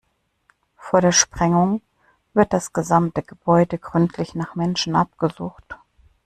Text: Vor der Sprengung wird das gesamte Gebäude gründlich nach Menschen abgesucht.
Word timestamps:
Vor 0.77 1.01
der 1.01 1.11
Sprengung 1.11 1.79
wird 2.33 2.53
das 2.53 2.73
gesamte 2.73 3.21
Gebäude 3.21 3.77
gründlich 3.77 4.33
nach 4.33 4.55
Menschen 4.55 4.95
abgesucht. 4.95 5.77